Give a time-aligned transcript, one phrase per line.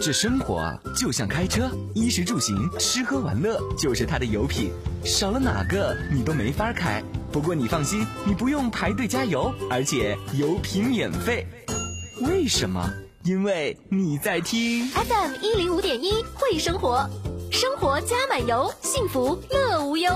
[0.00, 4.70] 这生活啊，就像开车，衣食住行、吃喝玩乐，就是它的油品，
[5.04, 7.02] 少了哪个你都没法开。
[7.32, 11.44] 不过你放心，你不用排队加油，而且油品免费。
[12.20, 12.88] 为什么？
[13.24, 17.04] 因为你在听 FM 一零五点一会生活，
[17.50, 20.10] 生活加满油，幸福乐无忧。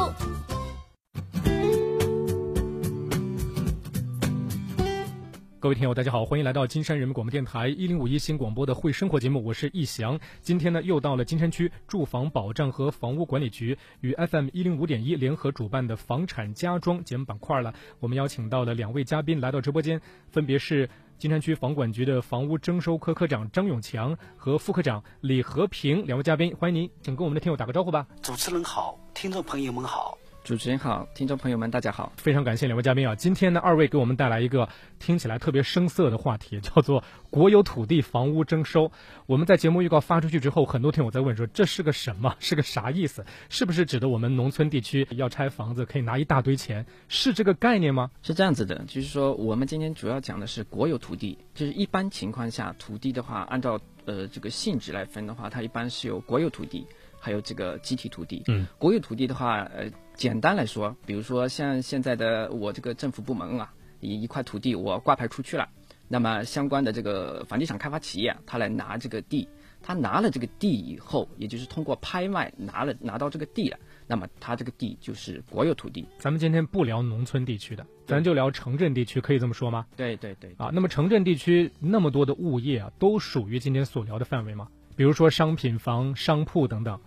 [5.63, 10.19] 各位听友，大家好，欢迎来到金山人民广播电台一零五一新广播的会生活节目，我是易翔。
[10.41, 17.72] 今天呢，又到了金山区住房保障和房屋管理局与 FM 一零五点一联合主办的房产家装节目板块了。
[18.00, 20.00] 我们邀请到了两位嘉宾来到直播间，
[20.33, 28.05] 分别是金山区房管局的房屋征收科科长张永强和副科长李和平两位嘉宾，欢迎您，请跟我们的听友打个招呼吧。
[28.21, 30.19] 主持人好，听众朋友们好。
[30.45, 33.14] 主持人好，听众朋友们大家好，非常感谢两位嘉宾啊！
[33.14, 38.91] 今天呢，二位给我们带来一个听起来特别生涩的话题，叫做国有土地房屋征收。
[39.27, 42.34] 我们在节目预告发出去之后，很多听友在问说这是个什么？
[42.41, 43.25] 是个啥意思？
[43.50, 46.84] 是不是指的我们农村地区要拆房子可以拿一大堆钱？
[47.06, 48.11] 是这个概念吗？
[48.25, 56.84] 是这样子的，就是说我们今天主要讲的是国有土地，就是一般情况下土地的话，按照呃这个性质来分的话，它一般是有国有土地，
[57.23, 58.42] 还有这个集体土地。
[58.48, 59.89] 嗯，国有土地的话，呃。
[60.15, 65.67] 简单来说，比如说像现在的我这个政府部门啊，一一块土地我挂牌出去了，
[66.06, 69.48] 那么相关的这个房地产开发企业他来拿这个地，
[69.83, 76.06] 他拿了这个地以后，也就是通过拍卖拿了拿到这个地了，那么他这个地就是国有土地。
[76.19, 79.87] 咱们今天不聊农村地区的，咱就聊城镇地区，可以这么说吗？
[79.97, 80.55] 对对对。
[80.59, 84.69] 啊，那么城镇地区那么多的物业啊，都属于今天所聊的范围吗？
[84.95, 87.00] 比如说商品房、商铺等等。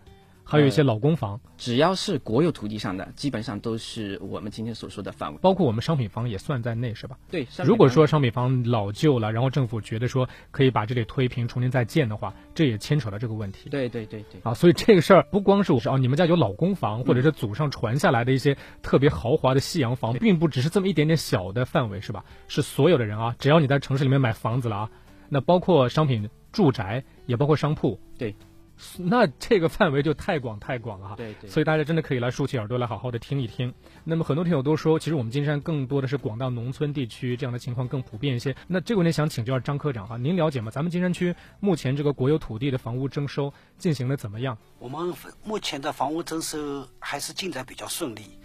[0.48, 7.18] 还有一些老公房，只要是国有土地上的，基本上都是我们今天所说的范围，包括我们商品房也算在内，是吧？
[7.32, 7.48] 对。
[7.64, 13.70] 如果说商品房老旧了，然后政府觉得说可以把这里推平，重新再建的话，这也牵扯到这个问题。
[13.70, 14.40] 对对对对。
[14.44, 22.24] 啊，所以这个事儿不光是我哦，你们家有老公房，或者是祖上传下来的一些特别豪华的西洋房，并不只是这么一点点小的范围，是吧？
[22.48, 24.90] 是所有的人啊，只要你在城市里面买房子了啊，
[25.28, 28.00] 那包括商品住宅，也包括商铺。
[28.18, 28.36] 对。
[28.98, 33.74] 那这个范围就太广太广了哈，对对，所以大家真的可以来竖起耳朵来好好的听一听。
[34.04, 38.56] 那么很多听友都说，其实我们金山更多的是广大农村地区这样的情况更普遍一些。
[38.68, 40.70] 那这个问题想请教张科长哈，您了解吗？
[40.70, 44.58] 咱们金山区目前这个国有土地的房屋征收进行的怎么样？
[44.80, 45.14] 我们
[45.44, 48.38] 目前的房屋征收还是进展比较顺利。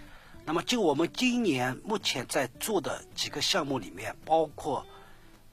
[0.47, 4.86] 那么就我们今年目前在做的几个项目里面，包括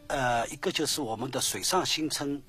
[0.08, 2.42] 呃一个就是我们的水上新村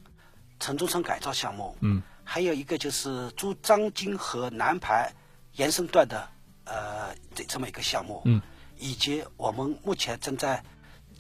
[0.61, 2.03] 城中村改造项目，嗯。
[2.31, 5.11] 还有一个就是珠张金河南排
[5.55, 6.29] 延伸段的
[6.65, 8.39] 呃这这么一个项目，嗯，
[8.77, 10.63] 以及我们目前正在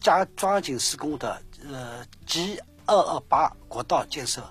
[0.02, 4.42] 加抓紧施工的呃 G 二二八国道建设，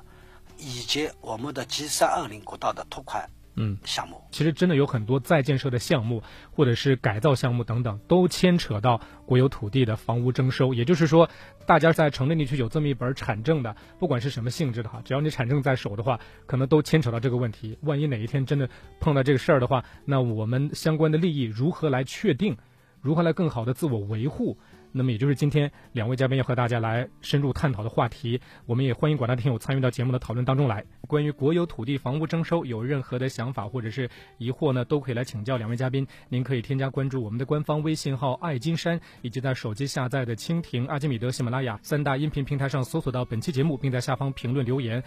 [0.58, 3.30] 以及我们的 G 三二零国道的拓宽。
[3.60, 10.76] 嗯，项目其实真的有很多再建设的项目，或者是改造项目等等，都牵扯到国有土地的房屋征收。
[10.76, 11.28] 也就是说，
[11.66, 17.80] 大家在城镇地区有这么一本产证的，不管是什么性质的哈，只要你产证在手的话，可能都牵扯到这个问题。
[17.82, 18.70] 万一哪一天真的
[19.00, 22.58] 碰到这个事儿的话，那我们相关的利益如何来确定？
[23.02, 24.58] 如何来更好的自我维护？
[24.98, 30.84] 那么也就是今天两位嘉宾要和大家来深入探讨的话题，我们也欢迎广大听友参与到节目的讨论当中来。
[31.08, 34.10] 关于国有土地房屋征收有任何的想法或者是
[34.40, 36.06] 疑惑呢，都可以来请教两位嘉宾。
[36.30, 45.04] 您可以添加关注我们的官方微信号“爱金山”，以及在手机下载的蜻蜓、阿基米德、喜马拉雅三大音频平台上搜索到本期节目，并在下方评论留言。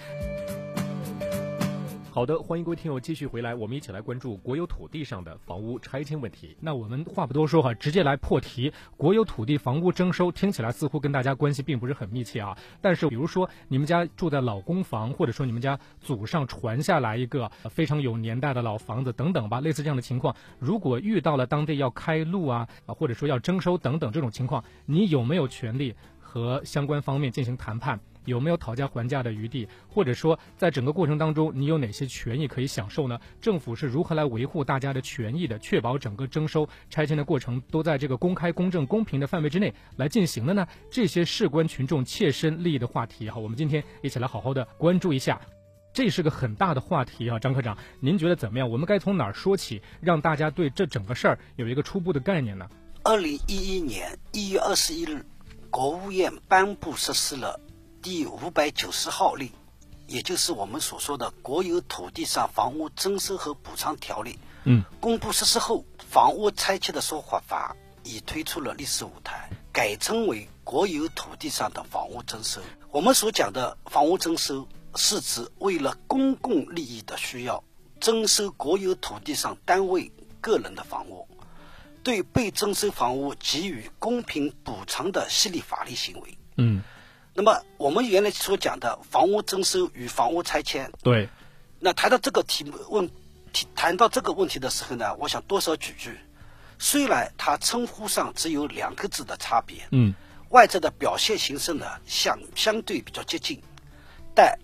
[2.13, 6.57] 好的，欢迎各位听友继续回来，我们一起来关注国有土地上的房屋拆迁问题。
[6.59, 8.73] 那我们话不多说哈，直接来破题。
[8.97, 12.59] 国有土地房屋征收听起来似乎跟大家关系并不是很密切啊。
[12.81, 28.01] 但是，比如说你们家住在老公房，或者说你们家祖上传下来一个非常有年代的老房子等等吧，类似这样的情况，如果遇到了当地要开路啊，或者说要征收等等这种情况，你有没有权利和相关方面进行谈判？
[28.25, 33.19] 有没有讨价还价的余地，或者说在整个过程当中，你有哪些权益可以享受呢？
[33.41, 40.67] 政府是如何来维护大家的权益的，确保整个征收拆迁的过程都在这个公开、公正、公平的范围之内来进行的呢？
[40.91, 45.41] 这些事关群众切身利益的话题哈，我们今天一起来好好的关注一下。
[45.93, 48.71] 这是个很大的话题啊，张科长，您觉得怎么样？
[48.71, 52.69] 我们该从哪儿说起，让大家对这整个事儿有一个初步的概念呢？
[53.03, 55.27] 二零一一年一月二十一日，
[55.69, 57.59] 国务院颁布实施了。
[58.03, 59.53] 第五百九十号令，
[60.07, 64.33] 也就是我们所说的《国有土地上房屋征收和补偿条例》，
[64.65, 72.63] 嗯，公布实施后，房屋拆迁的说法法已推出了历史舞台，改称为《国有土地上的房屋征收》。
[72.91, 74.67] 我们所讲的房屋征收，
[74.97, 77.63] 是指为了公共利益的需要，
[78.01, 80.11] 征收国有土地上单位、
[80.41, 81.29] 个人的房屋，
[82.03, 86.39] 对被征收房屋给予公平补偿的系列法律行为。
[86.57, 86.83] 嗯，
[87.41, 91.27] 那么我们原来所讲的房屋征收与房屋拆迁，对，
[91.79, 93.09] 那谈到这个题目问
[93.51, 96.19] 题，谈到这个问题的时候呢，我想多少举句。
[96.79, 100.13] 虽然它称呼上只有两个字的差别，嗯，
[100.51, 103.63] 外在的表现形式呢相相对比较接近，
[104.35, 104.59] 但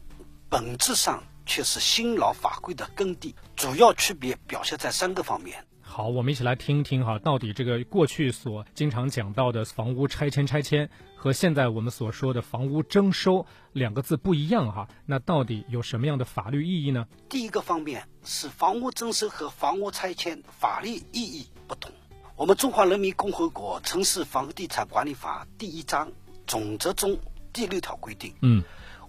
[0.51, 3.35] 本质上却是新老法规的耕地。
[3.57, 5.65] 主要区别表现在三个方面。
[5.81, 10.91] 好，我们一起来听听哈，到底这个过去所经常讲到的房屋拆迁拆迁
[11.27, 17.05] 和现在我们所说的房屋征收两个字不一样哈，那到底有什么样的法律意义呢？
[17.29, 21.91] 第一个方面是房屋征收和房屋拆迁法律意义不同。
[22.37, 26.09] 我们中华人民共和国城市房地产管理法第一章
[26.47, 27.19] 总则中
[27.53, 28.63] 第六条规定，嗯，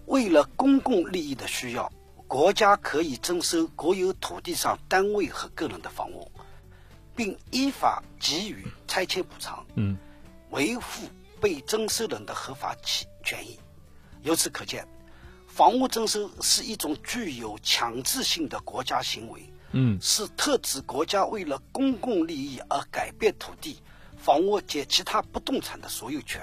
[0.07, 1.87] 为了公共利益的需要，
[2.25, 6.31] 国家可以征收国有土地上单位和个人的房屋，
[7.15, 9.95] 并依法给予拆迁补偿，嗯，
[10.49, 11.07] 维护
[11.39, 13.60] 被征收人的合法权权益。
[14.24, 14.88] 由此可见，
[15.48, 19.42] 房屋征收是一种具有强制性的国家行为。
[19.72, 23.81] 嗯，是特指国家为了公共利益而改变土地、
[24.18, 26.42] 房屋及其他不动产的所有权。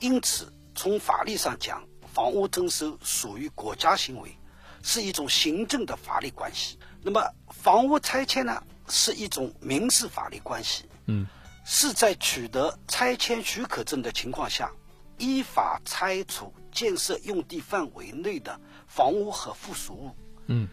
[0.00, 4.34] 因此，从法律上讲，房屋征收属于国家行为，
[4.82, 6.78] 是一种行政的法律关系。
[7.02, 10.84] 那么，房屋拆迁呢，是一种民事法律关系。
[11.04, 11.26] 嗯，
[11.68, 14.70] 是在取得拆迁许可证的情况下，
[15.18, 20.16] 依法拆除建设用地范围内的房屋和附属物。
[20.46, 20.68] 嗯。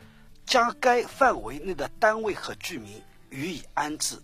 [0.46, 4.22] 将该范围内的单位和居民予以安置。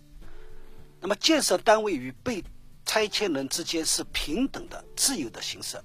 [1.00, 2.44] 那么，建设单位与被
[2.84, 5.82] 拆迁人之间是平等的、自由的形式，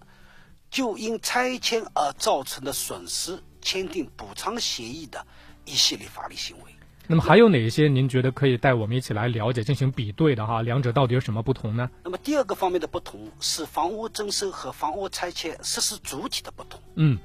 [0.69, 5.25] 就因拆迁而造成的损失签订补偿协议的
[5.63, 6.74] 一系列法律行为。
[7.07, 10.61] 那么，还有哪一些您觉得可以带我们一起来了解、进行比对的哈？
[10.61, 11.89] 两者到底有什么不同呢？
[12.03, 16.81] 那么，第二个方面的不同是房屋征收和房屋拆迁实施主体的不同。
[16.95, 17.19] 嗯。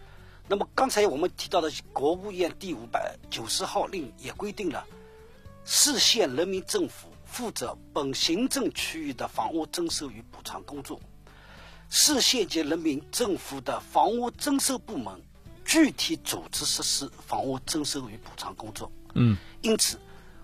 [0.48, 4.84] 那么刚才我们提到的国务院第五百九十号令也规定了，
[5.64, 11.00] 市县人民政府负责本行政区域的房屋征收与补偿工作，
[11.88, 15.22] 市县级人民政府的房屋征收部门
[15.64, 18.90] 具体组织实施房屋征收与补偿工作。
[19.14, 19.98] 嗯，因此，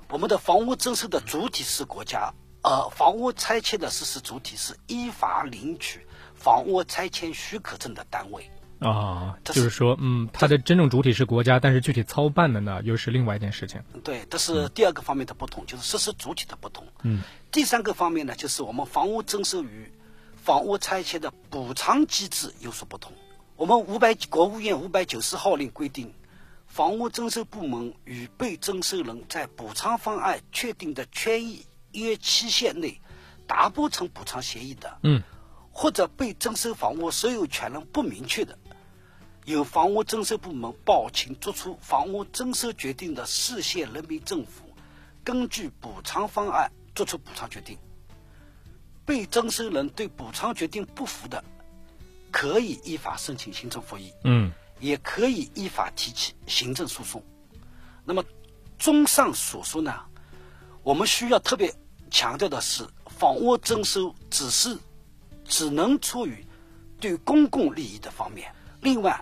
[0.09, 2.33] 我们的房屋征收的主体是国家，
[2.63, 8.51] 呃房屋拆迁的实施主体是依法领取房屋拆迁许可证的单位。
[8.79, 13.83] 啊，就是说，嗯，它的真正主体是国家，但是具体操办的呢，又是另外一件事情。
[14.05, 16.85] 对，这是第二个方面的不同，就是实施主体的不同。
[17.03, 19.91] 嗯，第三个方面呢，就是我们房屋征收与
[20.37, 23.15] 房屋拆迁的补偿机制有所不同。
[23.57, 26.13] 我们五百国务院五百九十号令规定，
[26.77, 33.01] 房屋征收部门与被征收人在补偿方案确定的权益约期限内
[33.47, 35.23] 达不成补偿协议的，嗯，
[35.73, 38.59] 或者被征收房屋所有权人不明确的。
[39.47, 44.65] 由房屋征收部门报请作出房屋征收决定的市县人民政府，
[45.25, 47.79] 根据补偿方案作出补偿决定。
[49.07, 51.43] 被征收人对补偿决定不服的，
[52.31, 57.23] 可以依法申请行政复议，嗯，也可以依法提起行政诉讼。
[58.05, 58.25] 那么，
[58.79, 59.95] 综上所述呢，
[60.83, 61.75] 我们需要特别
[62.11, 64.77] 强调的是，房屋征收只是
[65.45, 66.45] 只能出于
[67.01, 69.21] 对公共利益的方面，另外。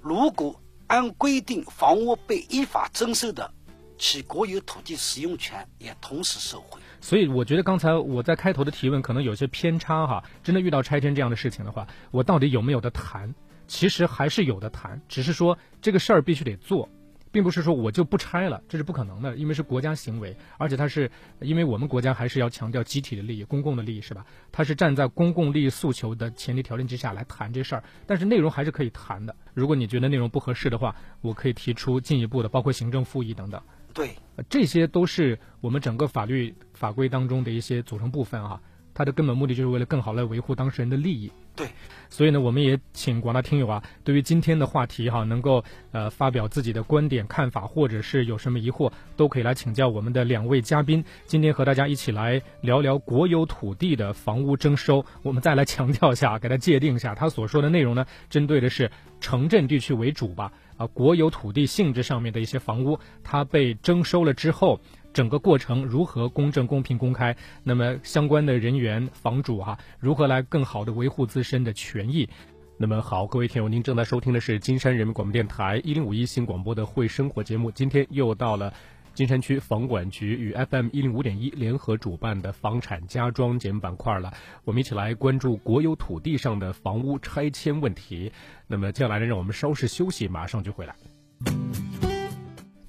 [0.00, 3.52] 如果按规定房屋被依法征收的，
[3.98, 6.80] 其国有土地使用权也同时受惠。
[7.00, 10.24] 所以我觉得刚才我在开头的提问可能有些偏差哈。
[10.42, 13.34] 真的遇到拆迁这样的事情的话，我到底有没有的谈？
[13.68, 16.88] 其实还是有的谈，只是说这个事儿必须得做。
[17.30, 21.10] 并不是说我就不拆了，这是不可能的，因为是国家行为，而且它是
[21.40, 24.24] 因为我们国家还是要强调集体的利益、公共的利益，是吧？
[24.50, 29.36] 它是站在公共利益诉求的前提条件之下来谈这事儿，但是内容还是可以谈的。
[29.52, 33.60] 如果你觉得内容不合适的话，我可以提出进一步的，包括行政复议等等。
[33.92, 34.16] 对，
[34.48, 38.58] 这些都是我们整个法律法规当中的一些组成部分啊。
[38.98, 41.30] 它的根本目的就是为了更好来维护当事人的利益。
[41.54, 41.68] 对，
[42.10, 45.62] 所以呢，我们也请广大听友啊，对于今天的话题哈，能够
[45.92, 51.04] 呃发表自己的观点看法，或者是有什么疑惑，都可以来请教我们的两位嘉宾。
[51.26, 55.04] 今天和大家一起来聊聊国有土地的房屋征收。
[55.22, 58.90] 我们再来强调一下，给他界定一下，他所说的内容呢，针对的是
[59.20, 60.50] 城镇地区为主吧？
[60.76, 64.80] 啊，国有土地性质上面的一些房屋，它被征收了之后。
[65.12, 67.36] 整个过程如何公正、公平、公开？
[67.64, 72.28] 那么相关的人员、房主哈，如何来更好的维护自身的权益？
[72.76, 77.72] 那么好，各位听友，您正在收听的是金山人民广播电台一零五一新广播的《会生活》节目。
[77.72, 78.72] 今天又到了
[79.14, 84.32] 金山区房管局与 FM 一零五点一联合主办的房产家装节目板块了。
[84.64, 88.30] 我们一起来关注国有土地上的房屋拆迁问题。
[88.68, 90.94] 那么接下来呢，让我们稍事休息，马上就回来。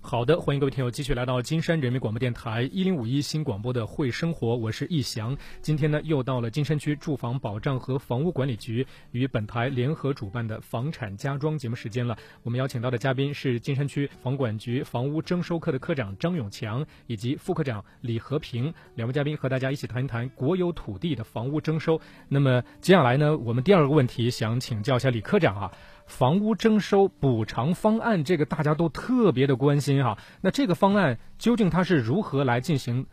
[0.09, 5.37] 好的，欢迎各位听友继续来到金山人民广播电台一零五一新广播的会生活，我是易翔。
[5.61, 12.17] 今天呢，又到了金山区住房保障和房屋管理局与本台联合主办的房产家装节目时间了。
[12.41, 22.01] 我们邀请到的嘉宾是金山区房管局房屋征收科的科长张永强以及副科长李和平两位嘉宾，和大家一起谈一谈国有土地的房屋征收。
[22.27, 25.71] 那么接下来呢，我们第二个问题想请教一下李科长啊。
[26.09, 30.17] 房屋征收补偿方案，这个大家都特别的关心哈。
[30.41, 33.05] 那这个方案究竟它是如何来进行、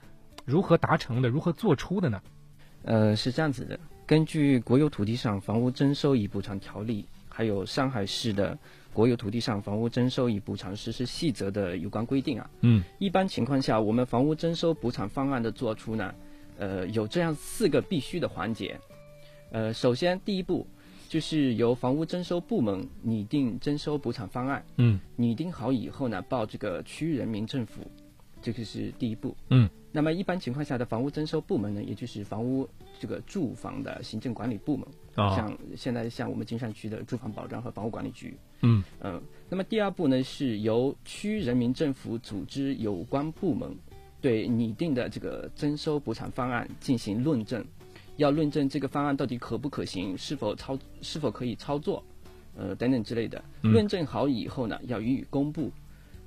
[0.47, 2.21] 如何达成的、如何做出的呢？
[2.85, 8.55] 呃，是这样子的，根据《国有土地上房屋征收与补偿条例》，还有上海市的
[8.95, 16.15] 《国有土地上房屋征收与补偿实施细则》的有关规定啊，嗯，一般情况下，我们房屋征收补偿方案的做出呢，
[16.59, 18.81] 呃，有这样四个必须的环节。
[19.53, 20.67] 呃，首先第一步。
[21.09, 27.81] 就是由房屋征收部门拟定征收补偿方案，嗯，拟定好以后呢，报这个区人民政府，
[28.43, 29.69] 这个是第一步，嗯。
[29.93, 32.69] 那么一般情况下的房屋征收部门呢，也就是房屋
[33.01, 34.87] 这个住房的行政管理部门，
[35.35, 39.23] 像现在像我们金山区的住房保障和房屋管理局，嗯嗯。
[39.49, 43.75] 那么第二步呢，是由区人民政府组织有关部门
[44.21, 47.65] 对拟定的这个征收补偿方案进行论证。
[48.17, 52.03] 要论证这个方案到底可不可行，是否操是否可以操作，
[52.57, 53.43] 呃等等之类的。
[53.63, 55.71] 论证好以后呢，要予以公布。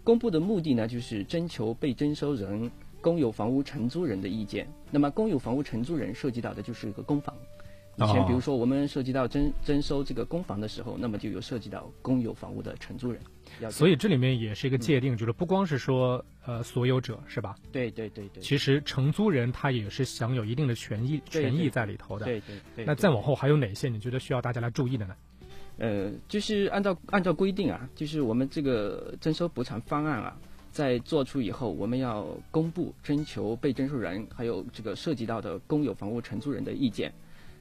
[0.04, 4.68] 公布的目的呢，就是征求被征收人、公有房屋承租人的意见。
[4.92, 7.36] 那么，公有房屋承租人涉及到的就是一个公房。
[8.00, 13.22] 以前，比如说我们涉及到征征收这个公房的时候，那么就有涉及到公有房屋的承租人。
[13.70, 17.56] 所以这里面也是一个界定，就是不光是说呃所有者是吧？
[17.72, 18.42] 对对对对。
[18.42, 22.26] 其实承租人他也是享有一定的权益权益在里头的。
[22.26, 22.86] 对对对。
[22.86, 25.16] 那再往后还有哪些你觉得需要大家来注意的呢？
[25.80, 30.38] 呃，就是按照按照规定啊，就是我们这个征收补偿方案啊，
[30.72, 37.14] 在做出以后，我们要公布征求被征收人还有这个涉及到的公有房屋承租人的意见。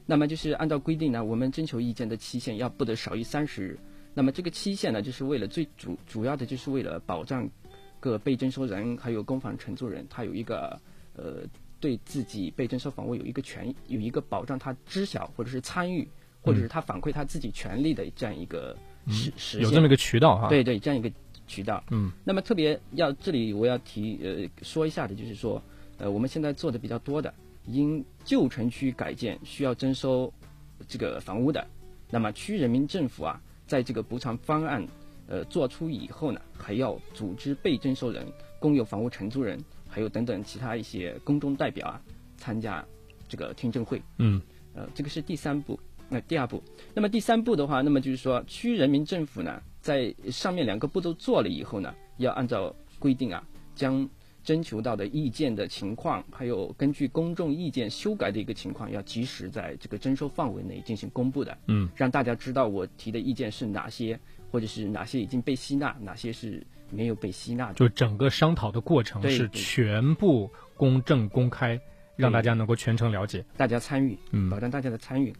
[0.09, 3.79] 那么就是按照规定呢，我们征求意见的期限要不得少于三十日。
[4.15, 7.47] 那么这个期限呢，就是为了最主主要的就是为了保障
[7.99, 10.81] 各被征收人还有公房承租人，他有一个
[11.15, 11.43] 呃
[11.79, 16.09] 对自己被征收房屋有一个权有一个保障，他知晓或者是参与，
[16.41, 18.75] 或者是他反馈他自己权利的这样一个
[19.09, 20.49] 实实有这么一个渠道哈。
[20.49, 21.11] 对对，这样一个
[21.45, 21.83] 渠道。
[21.91, 22.11] 嗯。
[22.25, 25.61] 那么特别要这里我要提呃说一下的就是说
[25.99, 27.31] 呃我们现在做的比较多的。
[27.65, 30.31] 因旧城区改建需要征收
[30.87, 31.65] 这个房屋的，
[32.09, 34.85] 那么区人民政府啊，在这个补偿方案
[35.27, 38.25] 呃做出以后呢，还要组织被征收人、
[38.59, 42.01] 公有房屋承租人，还有等等其他一些公众代表啊，
[42.37, 42.83] 参加
[43.27, 44.01] 这个听证会。
[44.17, 44.41] 嗯，
[44.73, 45.79] 呃，这个是第三步。
[46.09, 46.63] 那第二步，
[46.95, 53.43] 那么第三步的话，那么就是说区人民政府呢，在上面两个步骤做了以后呢，要按照规定啊，
[53.75, 54.09] 将。
[54.49, 61.55] 征求到的意见的情况，还有根据公众意见修改的一个情况，要及时在这个征收范围内进行公布的。
[61.67, 67.75] 嗯，让大家知道我提的意见是哪些，或者是哪些已经被吸纳，哪些是没有被吸纳的。
[67.75, 71.79] 就整个商讨的过程是全部公正公开，
[72.15, 75.31] 让大家能够全程了解，大家参与，嗯，保障大家的参与。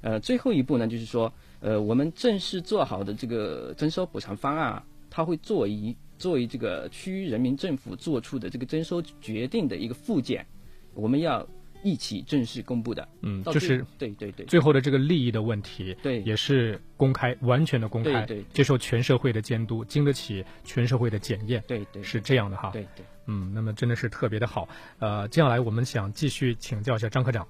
[0.00, 5.96] 呃，最后一步呢，就是说，呃，我们正式做好的这个征收补偿方案啊，它会作为。
[6.18, 10.46] 作为这个区人民政府做出的这个征收决定的一个附件，
[10.94, 11.46] 我们要
[11.82, 13.06] 一起正式公布的。
[13.20, 21.62] 嗯，就是对对对，最后的这个利益的问题，对，也是公开，完全的公开，对对，接受全社会的监督，经得起全社会的检验。
[21.66, 22.70] 对对，是这样的哈。
[22.72, 24.68] 对对，嗯，那么真的是特别的好。
[24.98, 27.46] 呃，接下来我们想继续请教一下张科长，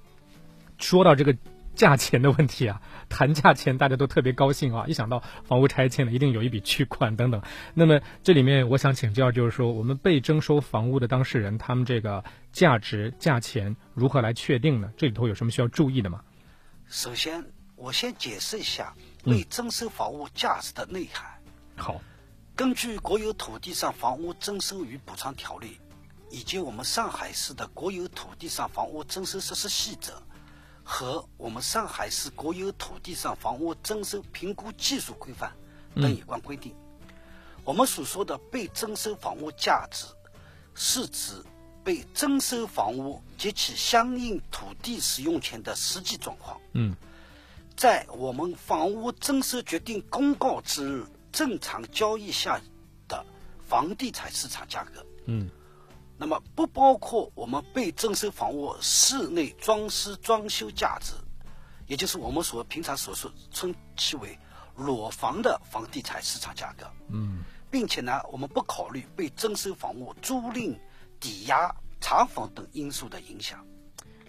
[0.77, 1.35] 说到这个。
[1.77, 4.83] 价钱的问题啊，谈价钱大家都特别高兴啊！
[4.89, 7.39] 一想到房屋拆迁了，一定有一笔巨款等等。
[7.75, 14.91] 那么这里面我想请教，就是说我们被征收房屋的当事人，他们这个价值价钱如何来确定呢？
[14.97, 16.19] 这里头有什么需要注意的吗？
[16.87, 18.93] 首先，我先解释一下
[19.23, 21.29] 被征收房屋价值的内涵。
[21.75, 22.01] 好，
[22.55, 25.67] 根据《国有土地上房屋征收与补偿条例》
[26.31, 30.13] 以及我们上海市的《国有土地上房屋征收实施细则》。
[30.89, 35.51] 和我们上海市国有土地上房屋征收评估技术规范
[35.93, 36.73] 等有关规定，
[37.65, 40.05] 我们所说的被征收房屋价值，
[40.75, 41.43] 是指
[41.83, 46.57] 被征收房屋及其相应土地使用权的实际状况。
[46.71, 46.95] 嗯，
[47.75, 52.61] 在我们房屋征收决定公告之日正常交易下
[53.09, 53.25] 的
[53.67, 55.05] 房地产市场价格。
[55.25, 55.49] 嗯，
[56.17, 61.13] 那么不包括我们被征收房屋室内装饰装修价值，
[61.85, 64.37] 也就是我们所平常所说称其为
[64.75, 66.85] 裸房的房地产市场价格。
[67.09, 70.75] 嗯，并且呢，我们不考虑被征收房屋租赁、
[71.19, 73.63] 抵押、查房等因素的影响。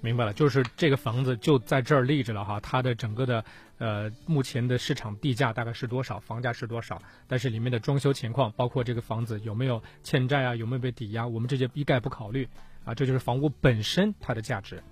[0.00, 3.45] 明白了，就是这个房子就在这儿立着了哈，它的整个的
[3.78, 12.49] 呃目前的市场地价大概是多少，房价是多少，但是里面的装修情况，包括这个房子有没有欠债啊，有没有被抵押，我们这些一概不考虑
[12.85, 14.82] 啊，这就是房屋本身它的价值。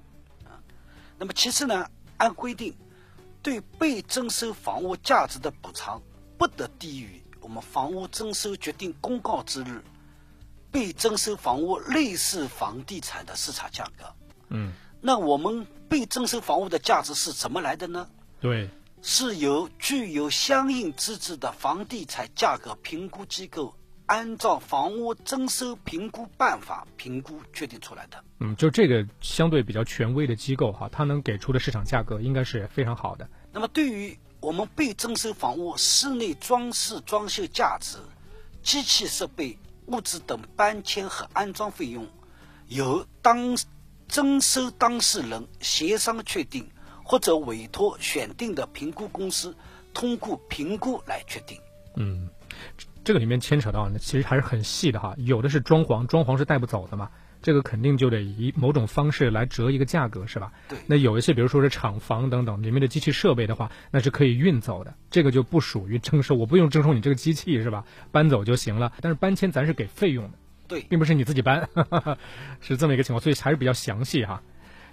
[1.19, 1.88] 那么其次呢，
[2.19, 2.75] 按规定，
[3.43, 6.02] 对被征收房屋价值的补偿
[6.38, 9.83] 不得低于我们房屋征收决定公告之日
[10.71, 14.05] 被征收房屋类似房地产的市场价格。
[14.49, 18.09] 嗯，那我们被征收房屋的价值是怎么来的呢？
[18.38, 18.69] 对，
[19.03, 23.75] 是由具有相应资质的房地产价格评估机构
[24.07, 28.23] 按照房屋征收评估办法评估确定出来的。
[28.41, 33.29] 嗯，就这个相对比较权威的机构哈，它能给出的市场价格应该是非常好的。
[33.53, 37.99] 那么，对于我们被征收房屋室内装饰装修价值、
[38.62, 42.07] 机器设备、物资等搬迁和安装费用，
[42.69, 43.57] 由当
[44.07, 46.71] 征收当事人协商确定，
[47.08, 49.54] 或者委托选定的评估公司
[49.94, 51.56] 通过评估来确定。
[51.94, 52.28] 嗯，
[52.76, 55.14] 这这个里面牵扯到呢，其实还是很细的哈。
[55.16, 57.08] 有的是装潢，装潢是带不走的嘛，
[57.40, 60.52] 这个肯定就得以某种方式来折一个价格，是吧？
[60.68, 67.84] 对那有一些，比如说是厂房等等，里面的机器设备的话，那是可以运走的，这个就不属于征收，我不用征收你这个机器是吧？
[68.10, 68.92] 搬走就行了。
[69.00, 71.68] 但是搬迁咱是给费用的，对，并不是你自己搬，
[72.60, 74.42] 是这么一个情况，所以还是比较详细哈。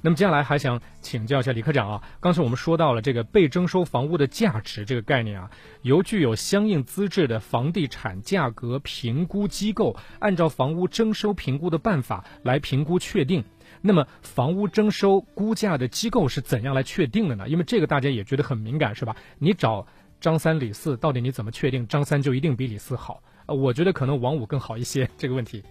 [0.06, 5.50] 那么接下来还想请教一下李科长啊，刚才我们说到了这个被征收房屋的价值这个概念啊，
[5.82, 13.46] 由具有相应资质的房地产价格评估机构按照房屋征收评估的办法来评估确定。
[13.82, 17.48] 那么房屋征收估价的机构是怎样来确定的呢？
[17.48, 19.16] 因为这个大家也觉得很敏感，是吧？
[19.40, 19.88] 你找
[20.20, 23.24] 张三李四，到底你怎么确定张三就一定比李四好？
[23.46, 25.10] 呃，我觉得可能王五更好一些。
[25.18, 25.64] 这个问题，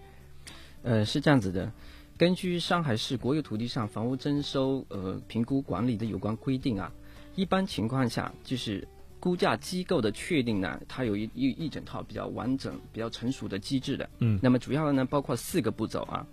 [0.83, 1.71] 呃，是这样子的，
[2.22, 6.88] 根据上海市国有土地上房屋征收呃评估管理的有关规定啊，
[7.35, 8.87] 一般情况下就是
[9.18, 14.08] 估价机构的确定呢，它有一一一整套比较完整、比较成熟的机制的。
[14.20, 16.24] 嗯那么主要呢包括四个步骤啊。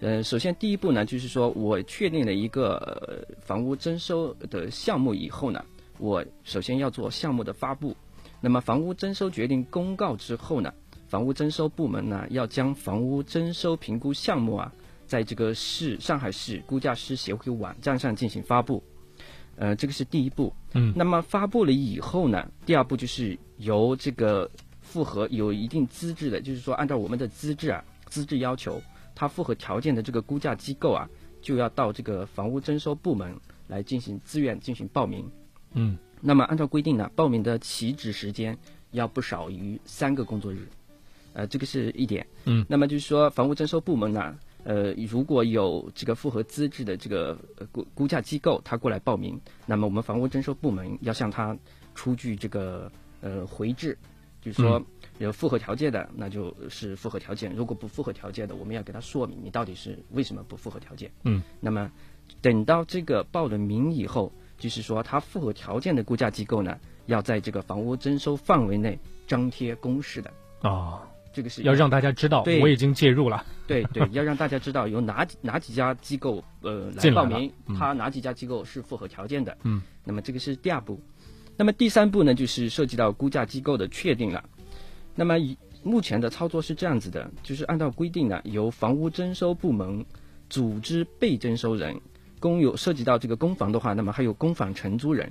[0.00, 5.64] 呃，首先第一步呢，就是说我确定了一个、呃、房屋征收的项目以后呢，
[5.98, 7.96] 我首先要做项目的发布。
[8.40, 10.74] 那么房屋征收决定公告之后呢，
[11.06, 14.74] 房屋征收部门呢要将房屋征收评估项目啊，
[15.06, 18.82] 在这个市上海市估价师协会网站上进行发布。
[19.56, 20.52] 呃，这个是第一步。
[20.74, 24.50] 嗯那么发布了以后呢，第二步就是由这个
[24.82, 28.82] 符合有一定资质的，就是说按照我们的资质啊资质要求，
[29.14, 31.08] 它符合条件的这个估价机构啊，
[31.40, 33.34] 就要到这个房屋征收部门
[33.66, 35.26] 来进行自愿进行报名。
[35.72, 38.56] 嗯那么按照规定呢，报名的起止时间
[38.90, 40.68] 要不少于三个工作日，
[41.32, 42.26] 呃，这个是一点。
[42.44, 51.56] 嗯那么就是说，房屋征收部门呢，呃，如果有这个符合资质的这个呃估估价机构，他过来报名，那么我们房屋征收部门要向他
[51.94, 53.96] 出具这个呃回执，
[54.42, 54.82] 就是说
[55.18, 61.08] 有符合条件的，那就是符合条件；如果不符合条件的，我们要给他说明你到底是为什么不符合条件。
[61.22, 61.88] 嗯，那么
[62.42, 66.76] 等到这个报了名以后，就是说他符合条件的估价机构呢，
[67.06, 68.98] 要在这个房屋征收范围内
[69.28, 70.32] 张贴公示的，
[70.68, 73.44] 啊，这个是要让大家知道我已经介入了。
[73.66, 79.54] 对对， 要让大家知道有哪几哪几家机构呃 来报名，嗯他哪几家机构是符合条件的。
[79.64, 80.98] 嗯，那么这个是第二步。
[81.58, 84.42] 那么第三步呢，就是涉及到估价机构的确定了。
[85.14, 90.02] 那么以目前的操作是这样子的，就是按照规定呢，由房屋征收部门
[90.48, 92.00] 组织被征收人，
[92.40, 95.30] 公有涉及到这个公房的话，那么还有公房承租人。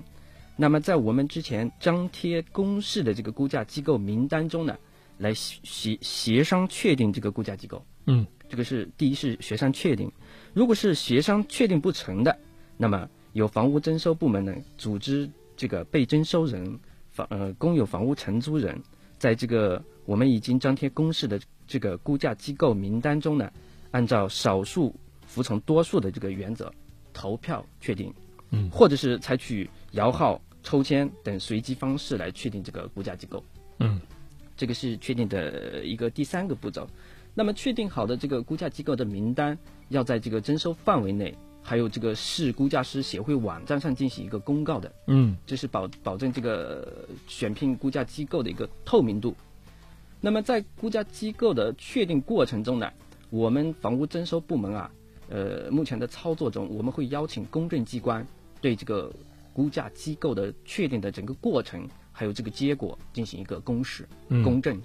[0.56, 4.78] 那么在我们之前张贴公示的这个估价机构名单中呢，
[5.17, 7.86] 来协协协商确定这个估价机构。
[8.08, 10.12] 嗯，这个是第一是协商确定，
[10.54, 12.38] 如果是协商确定不成的，
[12.78, 18.80] 那么由房屋征收部门呢组织这个被征收人房呃公有房屋承租人，
[19.17, 23.51] 在这个我们已经张贴公示的这个估价机构名单中呢，
[23.91, 26.71] 按照少数服从多数的这个原则
[27.12, 28.13] 投票确定，
[28.51, 33.43] 嗯或者是采取摇号、抽签等随机方式来确定这个估价机构。
[33.80, 33.99] 嗯
[34.58, 36.88] 这个是确定的一个第三个步骤。
[37.34, 39.58] 那么确定好的这个估价机构的名单，
[39.89, 44.91] 要在这个征收范围内还有这个市估价师协会网站上进行一个公告的。
[45.08, 49.36] 嗯这是保保证这个选聘估价机构的一个透明度。
[50.22, 52.89] 那么在估价机构的确定过程中呢，
[53.30, 54.89] 我们房屋征收部门啊，
[55.30, 58.26] 呃，目前的操作中，我们会邀请公证机关
[58.62, 59.13] 对这个
[59.54, 64.82] 估价机构的确定的整个过程，还有这个结果进行一个公示、嗯公证。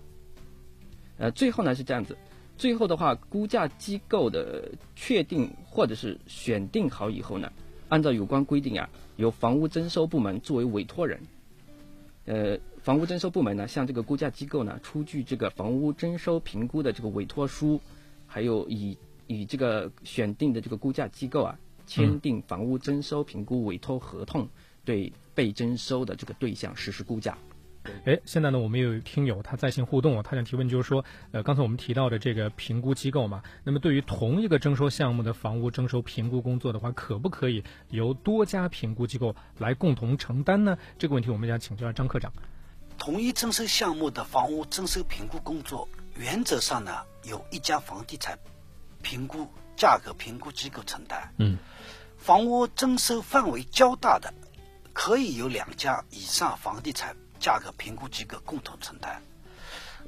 [1.17, 2.17] 呃，最后呢是这样子，
[2.57, 7.53] 最后的话，估价机构的确定或者是选定好以后呢，
[7.89, 11.21] 按照有关规定啊，由房屋征收部门作为委托人。
[12.27, 17.81] 呃，房屋征收部门呢，向这个估价机构呢出具这个房屋征收评估的这个委托书，
[18.27, 24.49] 还有以以这个选定的这个估价机构啊签订房屋征收评估委托合同，
[24.85, 27.39] 对被征收的这个对象实施估价。
[28.05, 40.77] 哎，现在呢，我们有听友他在线互动，他想提问就是说，呃，刚才我们提到的这个评估机构嘛，那么对于同一个征收项目的房屋征收评估工作的话，可不可以由多家评估机构来共同承担呢？
[40.99, 42.31] 这个问题我们想请教张科长。
[42.99, 46.93] 同一征收项目的房屋征收评估工作，原则上呢，
[47.25, 48.39] 由一家房地产
[49.01, 51.33] 评估价格评估机构承担。
[51.39, 51.57] 嗯，
[52.19, 54.31] 房屋征收范围较大的，
[54.93, 59.23] 可以由两家以上房地产价格评估机构共同承担。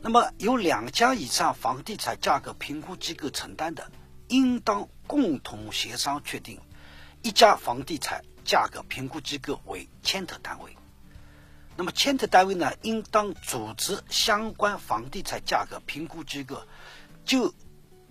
[0.01, 3.91] 那么，由两家以上房地产价格评估机构承担的，
[4.29, 6.61] 应当共同协商确定
[7.23, 10.77] 一家房地产价格评估机构为牵头单位。
[11.77, 16.67] 那么牵头单位呢，应当组织相关房地产价格评估机构，
[17.25, 17.55] 就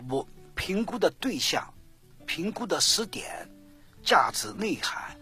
[0.10, 1.74] 我评估的对象、
[2.26, 3.50] 评估的时点、
[4.02, 5.18] 价值内涵、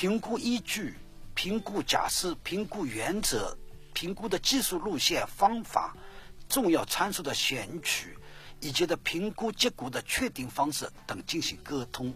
[0.00, 0.94] 评估依据、
[1.34, 3.54] 评估假设、评估原则、
[3.92, 5.94] 评估的技术路线、方法、
[6.48, 8.16] 重要参数的选取，
[8.62, 12.14] 以及的评估结果的确定方式等进行沟通，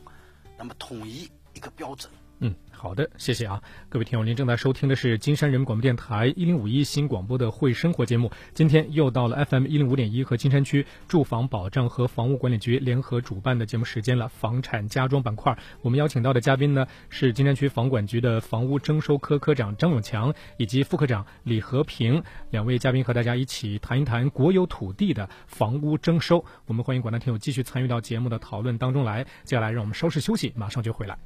[0.57, 2.11] 那么统一一个标准。
[2.40, 8.31] 嗯，好的，谢谢啊，各位听友，您正在收听的是金山人民广播电台一零五一新广播的会生活节目。
[8.53, 15.57] 今天又到了 FM 一零五点一和金山区住房保障和房屋管理局联合主办的节目时间了，房产家装板块。
[15.81, 26.44] 我们邀请到的嘉宾呢是金山区房管局的房屋征收科科长张永强以及副科长李和平两位嘉宾，和大家一起谈一谈国有土地的房屋征收。
[26.66, 29.25] 我们欢迎广大听友继续参与到节目的讨论当中来。
[29.44, 31.16] 接下来让我们稍事休息，马上就回来。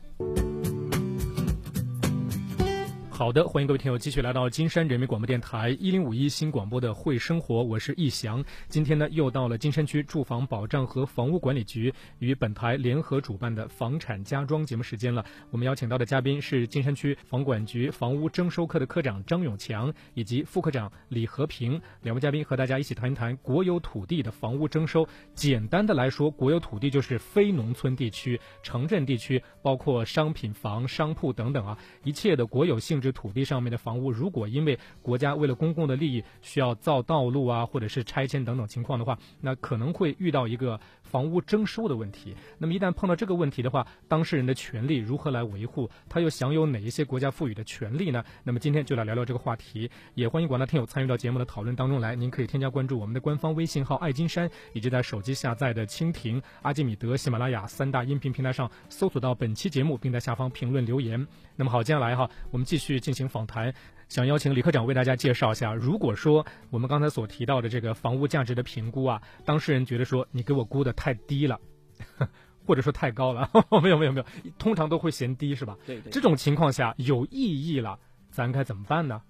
[3.19, 8.45] 好的，欢迎各位听友继续来到金山人民广播电台一零五一新广播的会生活，我是易翔。
[8.69, 15.25] 今天呢，又到了金山区住房保障和房屋管理局与本台联合主办的房产家装节目时间了。
[15.51, 25.05] 我们邀请到的嘉宾是金山区房管局房屋征收科的科长张永强以及副科长李和平两位嘉宾，和大家一起谈一谈国有土地的房屋征收。
[25.35, 33.08] 简单的来说，国有土地就是非农村地区、城镇地区，包括商品房、商铺等等啊，一切的国有性质。
[33.13, 40.79] 土地上面的房屋，如果因为国家为了公共的利益需要造道路啊，或者是拆迁等等情况的话，那可能会遇到一个
[41.11, 42.37] 房屋征收的问题。
[42.59, 45.89] 那么一旦碰到这个问题的话，当事人的权利如何来维护？
[46.09, 48.23] 他又享有哪一些国家赋予的权利呢？
[48.45, 49.91] 那么今天就来聊聊这个话题。
[50.15, 52.15] 也欢迎广大听友参与到节目的讨论当中来。
[52.15, 61.27] 您可以添加关注我们的官方微信号“爱金山”，以及在手机下载的蜻蜓、阿基米德、喜马拉雅三大音频平台上搜索到本期节目，并在下方评论留言。
[61.57, 62.99] 那么好，接下来哈，我们继续。
[63.09, 63.73] 进行访谈，
[64.09, 65.75] 想邀请李科长为大家介绍一下。
[65.75, 71.61] 如果说我们刚才所提到的这个房屋价值的评估啊，当事人觉得说你给我估的太低了，
[72.67, 73.51] 或者说太高了，
[73.83, 74.27] 没有没有没有，
[74.59, 75.77] 通常都会嫌低是吧？
[75.87, 76.11] 对对。
[76.11, 77.99] 这种情况下有异议了，
[78.31, 79.21] 咱该怎么办呢？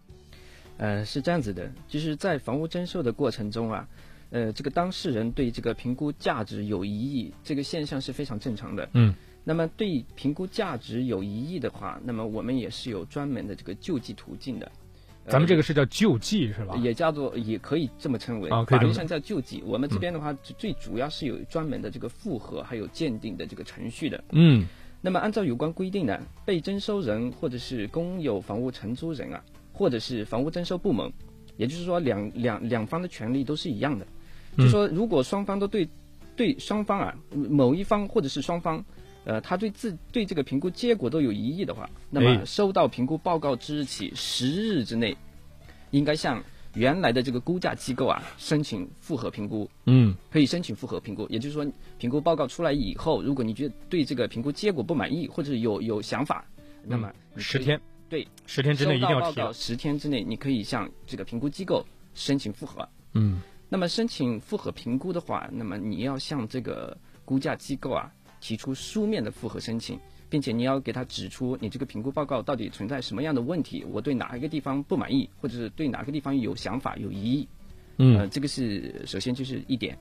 [0.77, 3.89] 呃，是这样子的，就是在房屋征收的过程中啊，
[4.31, 8.89] 呃，这个当事人对这个评估价值有异议，这个现象是非常正常的。
[8.93, 9.13] 嗯。
[9.49, 14.71] 那么对评估价值有疑义的话，那么我们也是有专门的这个救济途径的。
[15.27, 16.77] 咱们这个是叫救济是吧？
[16.77, 19.63] 也叫做也可以这么称为，啊，法律上叫救济。
[19.65, 24.23] 我们这边的话，最主要是有专门的这个复核还有鉴定的这个程序的。
[24.33, 24.67] 嗯。
[25.01, 31.11] 那么按照有关规定呢，被征收人或者是公有房屋承租人啊，或者是房屋征收部门，
[31.57, 34.07] 也就是说两两两方的权利都是一样的。
[34.59, 35.89] 就说如果双方都对
[36.37, 38.85] 对双方啊某一方或者是双方。
[39.29, 45.15] 呃，他对自对这个评估结果都有疑议的话，那么收到评估报告之日起十日之内，
[45.91, 49.71] 应该向原来的这个估价机构啊申请复核评估。
[49.85, 56.43] 嗯，可以申请复核评估，也就是说，评估报告出来以后，如果你觉得对这个评估结果不满意，或者有有想法，
[56.83, 59.53] 那么十天对十天之内一定要提。
[59.53, 62.89] 十天之内，你可以向这个评估机构申请复核。
[63.13, 68.11] 嗯，那么申请复核评估的话，那么你要向这个估价机构啊。
[68.41, 69.99] 提出书面的复核申请，
[70.29, 77.49] 并且你要给他指出你这个评估报告到底存在什么样的问题，我对哪一个地方不满意，或者是对哪个地方有想法有疑义。
[77.99, 79.99] 嗯呃，这个是首先就是一点。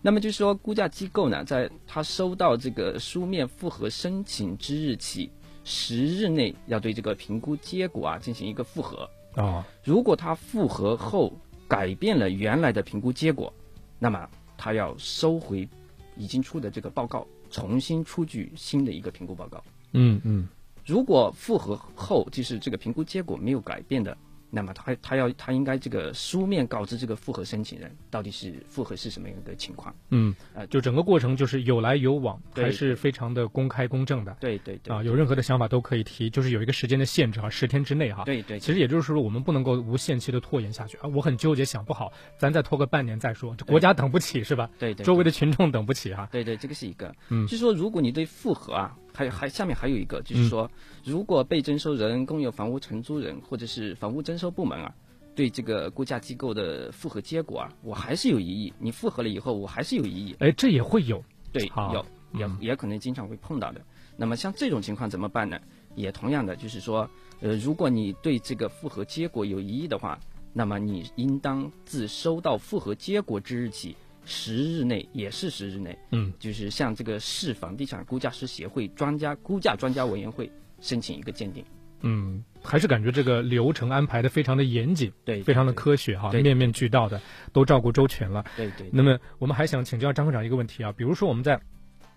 [0.00, 5.30] 那么就是说，估价机构呢，在他收到这个书面复核申请之日起
[5.64, 9.10] 十日内，要对这个评估结果啊进行一个复核。
[9.34, 11.32] 啊，如果他复核后
[11.68, 13.52] 改变了原来的评估结果，
[13.98, 15.68] 那么他要收回
[16.16, 19.62] 已经出的这个报告，重新出具新的一个评估报告。
[19.92, 20.48] 嗯嗯
[20.84, 24.16] 如果复核后就是这个评估结果没有改变的，
[24.50, 29.94] 那么他他要他应该这个书面告知这个复核申请人到底是复核是什么样的情况。
[30.10, 34.36] 嗯呃，就整个过程就是有来有往，还是非常的公开公正的。
[34.40, 38.24] 对对对啊，有任何的想法都可以提，就是有一个时间的限制啊，十天之内哈。
[38.24, 41.08] 对对，其实也就是说，我们不能够无限期的拖延下去啊！
[41.08, 44.70] 我很纠结，想不好，咱再拖个半年再说，这国家等不起是吧？
[44.78, 46.28] 对对周围的群众等不起哈。
[46.32, 47.14] 对对，这个是一个。
[47.28, 50.70] 嗯就是说，如果你对复核啊，还还下面还有一个，就是说，
[51.04, 54.94] 如果被征收人、公有房屋承租人或者是房屋征收部门啊，
[55.34, 61.24] 对这个估价机构的复核结果啊，我还是有异议，你复核了以后，我还是有异议，哎，这也会有。
[61.50, 63.80] 对，有也嗯也可能经常会碰到的。
[64.16, 65.58] 那么像这种情况怎么办呢？
[65.96, 70.16] 也同样的，就是说，呃，如果你对这个复核结果有异议的话，
[70.52, 73.96] 那么你应当自收到复核结果之日起
[74.30, 81.64] 十日内，也是十日内，嗯，就是向这个市房地产估价师协会专家估价专家委员会申请一个鉴定。
[82.02, 87.18] 嗯，还是感觉这个流程安排的非常的严谨，对，非常的科学哈，对面面俱到的，
[87.54, 88.44] 都照顾周全了。
[88.54, 88.88] 对对。
[88.92, 91.58] 那么我们还想请教张科长一个问题啊，比如说我们在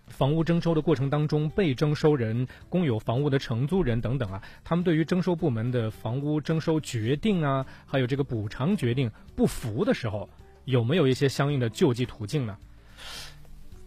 [0.07, 10.29] 房屋征收的过程当中，被征收人、公有房屋的承租人等等啊，他们对于征收部门的房屋征收决定啊，还有这个补偿决定不服的时候，
[10.71, 12.57] 有没有一些相应的救济途径呢？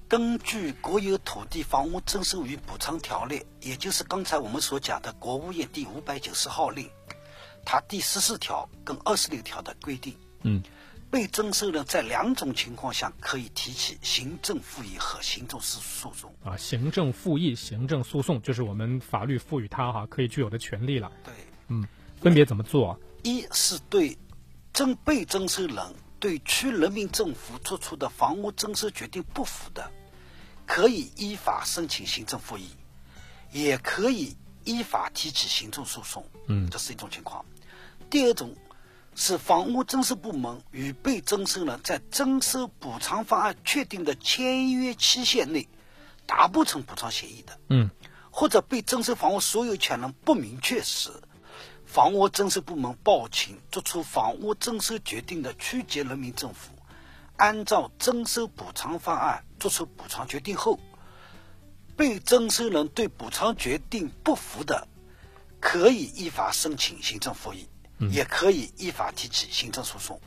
[0.06, 6.88] 根据《国有土地房屋征收与补偿条例》，也就是刚才我们所讲的国务院第五百九十号令，
[7.64, 10.62] 它第十四条跟二十六条的规定，嗯，
[11.10, 16.32] 被征收人在两种情况下可以提起行政复议和行政诉诉讼。
[16.44, 21.10] 啊，行政复议、行政诉讼，就是我们法律赋予他哈可以具有的权利了。
[21.24, 21.32] 对，
[21.68, 21.84] 嗯
[22.20, 22.98] 分别怎么做啊？
[23.24, 24.16] 一是对
[24.72, 25.76] 征被征收人
[26.24, 29.92] 对区人民政府作出的房屋征收决定不服的，
[30.64, 32.70] 可以依法申请行政复议，
[33.52, 34.34] 也可以
[34.64, 36.26] 依法提起行政诉讼。
[36.46, 37.44] 嗯这是一种情况。
[38.08, 38.56] 第二种
[39.14, 45.68] 是房屋征收部门与被征收人在征收补偿方案确定的签约期限内
[46.24, 47.90] 达不成补偿协议的，嗯
[48.30, 51.10] 或者被征收房屋所有权人不明确时，
[51.94, 56.72] 房屋征收部门报请作出房屋征收决定的区级人民政府，
[57.36, 60.80] 按照征收补偿方案作出补偿决定后，
[61.96, 64.88] 被征收人对补偿决定不服的，
[65.60, 67.68] 可以依法申请行政复议，
[68.10, 70.20] 也可以依法提起行政诉讼。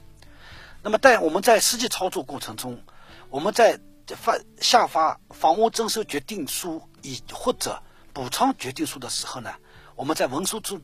[0.81, 2.81] 那么，在我们在实际操作过程中，
[3.29, 3.77] 我们在
[4.15, 9.53] 发下发房屋征收决定书以或者补偿决定书的时候呢，
[9.97, 10.81] 我们在文书中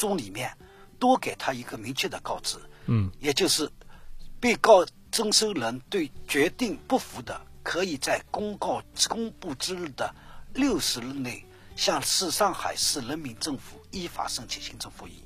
[0.00, 0.56] 中里面
[0.98, 3.70] 多给他一个明确的告知，嗯也就是
[4.40, 10.14] 被告征收人对决定不服的，可以在公告公布之日的
[10.54, 11.44] 六十日内
[11.76, 15.22] 向市上海市人民政府依法申请行政复议，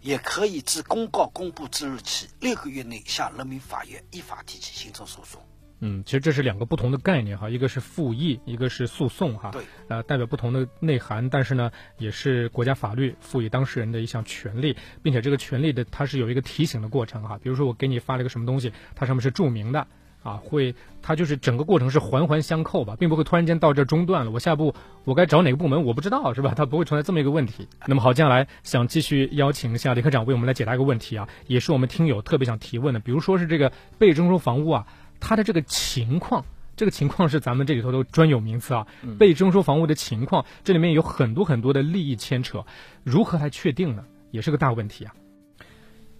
[0.00, 5.42] 也可以自公告公布之日起六个月内向人民法院依法提起行政诉讼。
[5.80, 9.50] 嗯，其实这是两个不同的概念哈，一个是复议，一个是诉讼哈。
[9.50, 17.38] 对，呃，代表不同的内涵，但是呢，也是国家法律赋予当事人的一项权利，并且这个权利的它是有一个提醒的过程哈。
[17.42, 19.86] 比如说我给你发了一个什么东西，它上面是注明的
[20.22, 26.54] 啊，会它就是整个过程是环环相扣吧，并不会突然间到这中断了，我下一步我该找哪个部门我不知道是吧？
[26.56, 27.68] 它不会存在这么一个问题。
[27.86, 34.86] 那么好，接下来想继续邀请一下李科长为我们来解答一个问题啊，也是我们听友特别想提问的，比如说是这个被征收房屋啊，
[35.20, 36.44] 它的这个情况。
[36.76, 38.86] 这个情况是咱们这里头的专有名词啊，
[39.18, 42.62] 被征收房屋的情况，这里面有很多很多的利益牵扯，
[43.02, 44.04] 如何来确定呢？
[44.30, 45.14] 也是个大问题啊。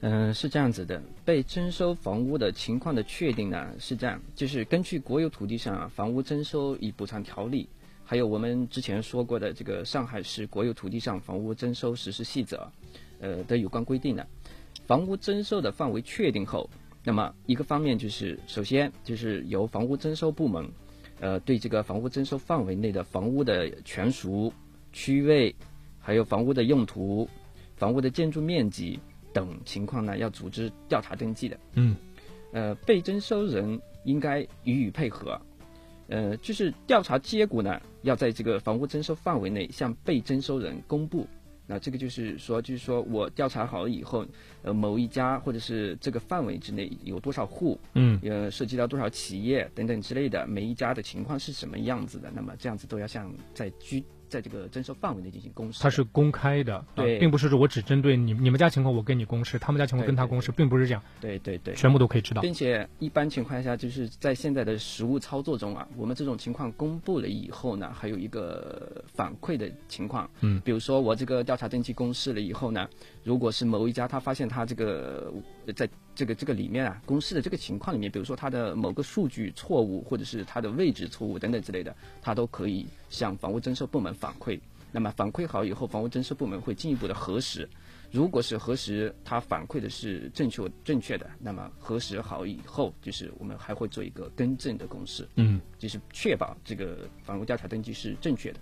[0.01, 7.69] 嗯、是这样子的，被征收房屋的情况的确定呢是这样，就是根据国有土地上啊房屋征收与补偿条例，
[8.03, 12.67] 还有我们之前说过的这个上海市国有土地上房屋征收实施细则，
[13.21, 14.25] 呃的有关规定呢，
[14.87, 16.71] 房屋征收的范围确定后，
[17.07, 20.69] 那么一个方面就是首先就是由房屋征收部门，
[21.21, 24.53] 呃对这个房屋征收范围内的房屋的权属、
[24.93, 25.55] 区位，
[26.01, 27.29] 还有房屋的用途、
[27.77, 28.99] 房屋的建筑面积。
[29.33, 31.57] 等情况呢，要组织调查登记的。
[31.75, 31.95] 嗯，
[32.53, 35.41] 呃，被征收人应该予以配合。
[36.09, 41.27] 呃，就是调查结果呢，要在这个房屋征收范围内向被征收人公布。
[41.67, 44.25] 那这个就是说，就是说我调查好了以后，
[44.63, 54.05] 呃，某一家或者是这个范围之内有多少户，嗯，呃，涉及到多少企业等等之类的，每一家的情况是什么样子的，那么这样子都要向在居。
[54.29, 72.89] 在这个征收范围内进行公示，它是公开的，对，并不是说我只针对你你们家情况我跟你公示，他们家情况跟他公示，并不是这样，对对对，全部都可以知道，并且一般情况下就是在现在的实务操作中啊，我们这种情况公布了以后呢，还有一个反馈的情况，嗯，比如说我这个调查登记公示了以后呢，
[73.23, 75.33] 如果是某一家他发现他这个
[75.75, 84.59] 在这个这个里面啊公示的这个情况里面，比如说它的某个数据错误或者是它的位置错误等等之类的，它都可以向房屋征收部门反馈。
[84.91, 87.69] 那么反馈好以后，房屋征收部门会进一步的核实，
[88.11, 98.61] 如果是核实它反馈的是正确正确的，那么核实好以后，就是我们还会做一个更正的公示，嗯，就是确保这个房屋调查登记是正确的。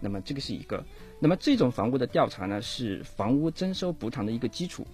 [0.00, 0.84] 那么这个是一个，
[1.18, 4.86] 那么这种房屋的调查呢，是房屋征收补偿的一个基础，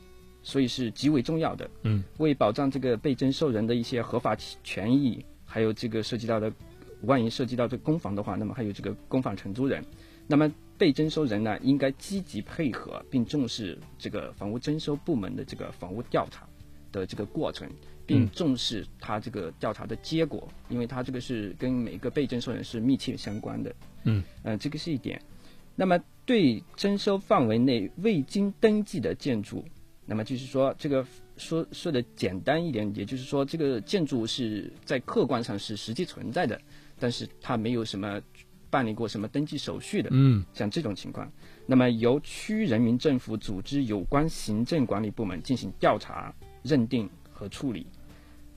[0.45, 1.69] 所以是极为重要的。
[1.83, 6.53] 嗯，为保障这个被征收人的一些合法权益，还有这个涉及到的，
[7.01, 9.85] 万一涉及到这公房的话，那么还有这个公房承租人。
[10.27, 16.47] 那么被征收人呢，应该积极配合，并重视这个房屋征收部门的这个房屋调查
[16.93, 17.69] 的这个过程，
[18.07, 23.75] 并重视他这个调查的结果，因为他这个是跟每个被征收人是密切相关的。
[24.05, 25.21] 嗯，呃，这个是一点。
[25.77, 29.65] 那么对征收范围内未经登记的建筑，
[30.07, 36.61] 那么就是说这个说说的简单一点，也就是说这个建筑是在客观上是实际存在的，
[36.99, 38.21] 但是它没有什么。
[38.71, 40.11] 办理过什么登记手续的？
[40.13, 41.31] 嗯，像这种情况，
[41.65, 47.87] 那么由区人民政府组织有关行政管理部门进行调查、认定和处理。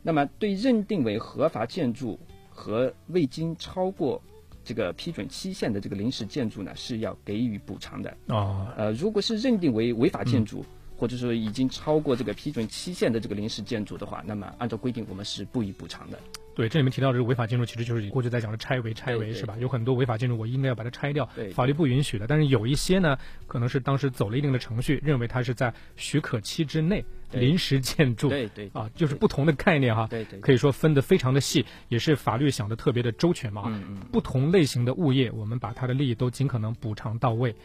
[0.02, 4.20] 那么对认定为合法建筑和未经超过
[4.64, 8.18] 这个批准期限的这个临时建筑呢，是要给予补偿的。
[8.30, 10.66] 哦，呃，如果是认定为违法建筑，
[10.98, 16.20] 或者说已经超过这个批准期限的这个临时建筑的话，那么按照规定我们是不予补偿的。
[16.56, 19.56] 对，这里面提到这个违法建筑，其实就是过去在讲的拆违、拆违是吧？
[19.60, 22.26] 有很多违法建筑，我应该要把它拆掉，法律不允许的。
[22.26, 30.08] 但是有一些呢，可能是当时走了一定的程序，认为它是在许可期之内临时建筑，对对啊，就是不同的概念哈。
[30.10, 33.66] 对对，可以说分得非常的细，也是法律想的特别的周全嘛。
[33.68, 33.98] 嗯嗯。
[34.12, 37.56] 不同类型的物业，我们把它的利益都尽可能补偿到位。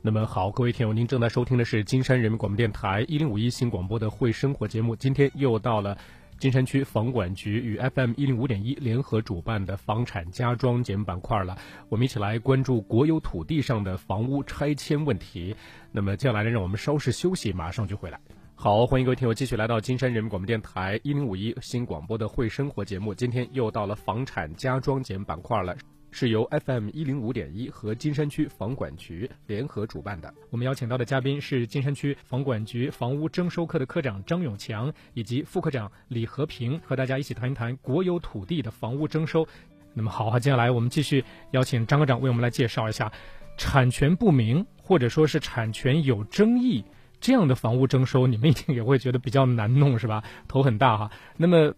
[0.00, 5.98] 那么好，各位听友，您正在收听的是金山人民广播电台一零五一新广播的会生活节目，今天又到了。
[6.38, 11.58] 金山区房管局与 FM 一零五点一联合主办的房产加装减板块了，
[11.88, 15.56] 我们一起来关注国有土地上的房屋拆迁问题。
[15.90, 18.20] 那么接下来呢，让我们稍事休息，马上就回来。
[18.54, 25.74] 好，欢迎各位听友继续来到金山人民广播电台一零五一新广播的会生活节目，今天又到了房产加装减板块了。
[26.10, 30.32] 是由 FM 一零五点一和金山区房管局联合主办的。
[30.50, 39.46] 我们邀请到的嘉宾是金山区房管局房屋征收科的科长张永强以及副科长李和平，和大家一起谈一谈国有土地的房屋征收。
[39.94, 43.12] 那么好，接下来我们继续邀请张科长为我们来介绍一下
[43.56, 46.84] 产权不明或者说是产权有争议
[47.20, 50.22] 这样的房屋征收，你们一定也会觉得比较难弄，是吧？
[50.46, 51.10] 头很大哈。
[51.36, 51.74] 那么，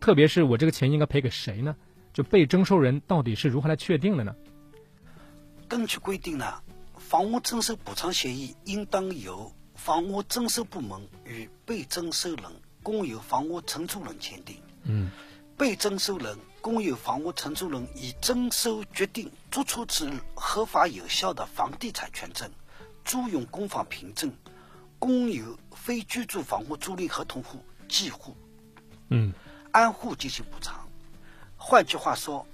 [0.00, 1.76] 特别是我这个钱应该赔给谁呢？
[2.14, 4.34] 就被征收人到底是如何来确定的呢？
[5.68, 6.62] 根据规定呢，
[6.96, 12.44] 房屋征收补偿协议应当由房屋征收部门与被征收人、
[12.84, 14.56] 共有房屋承租人签订。
[14.84, 15.10] 嗯，
[15.58, 22.48] 被征收人、共有房屋承租人以征收决定作出之合法有效的房地产权证、
[23.04, 24.32] 租用公房凭证、
[25.00, 28.36] 公有非居住房屋租赁合同户记户。
[29.08, 29.32] 嗯，
[29.72, 30.83] 按户进行补偿。
[31.66, 32.46] 换句话说，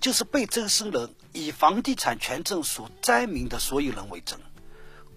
[0.00, 4.40] 就是被征收人以房地产权证所载明的所有人为证，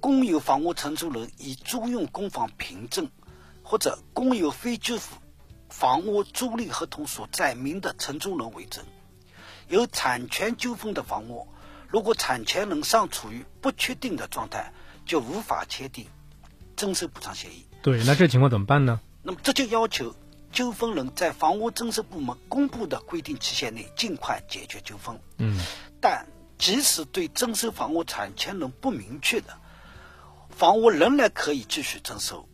[0.01, 3.09] 公有房屋承租人以租用公房凭证
[3.63, 5.05] 或者公有非居住
[5.69, 8.83] 房屋租赁合同所载明的承租人为证。
[9.69, 11.47] 有产权纠纷的房屋，
[11.87, 14.73] 如果产权人尚处于不确定的状态，
[15.05, 16.05] 就无法签订
[16.75, 17.65] 征收补偿协议。
[17.81, 18.99] 对，那这情况怎么办呢？
[19.21, 20.13] 那么这就要求。
[20.53, 25.19] 纠纷人在房屋征收部门公布的规定期限内尽快解决纠纷。
[25.39, 25.59] 嗯，
[25.99, 26.27] 但
[26.57, 29.57] 即使对征收房屋产权人不明确的
[30.49, 32.47] 房屋，仍然可以继续征收。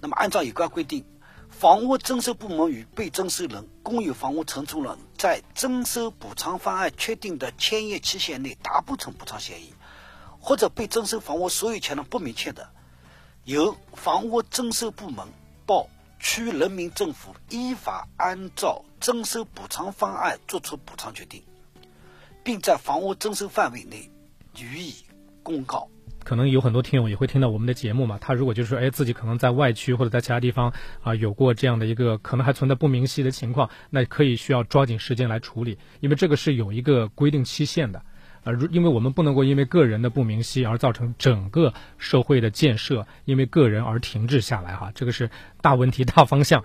[0.00, 1.04] 那么，按照有关规定，
[1.50, 9.74] 房屋征收部门与被征收人、公有房屋承租人在征收补偿方案确定的签约期限内达不成补偿协议，
[10.40, 12.70] 或者被征收房屋所有权人不明确的，
[13.44, 15.28] 由房屋征收部门
[15.66, 15.86] 报。
[16.22, 21.42] 区人民政府依法按照征收补偿方案作出补偿决定，
[22.44, 24.08] 并在房屋征收范围内
[24.56, 24.94] 予以
[25.42, 25.88] 公告。
[26.22, 38.00] 可能有很多听友也会听到我们的节目嘛，他如果就是说，哎，自己可能在外区或者在其他地方啊有过这样的一个可能还存在不明晰的情况，那可以需要抓紧时间来处理，因为这个是有一个规定期限的。
[38.44, 45.30] 呃，因为我们不能够因为个人的不明晰而造成整个社会的建设因为个人而停滞下来哈，这个是
[45.60, 46.64] 大问题大方向。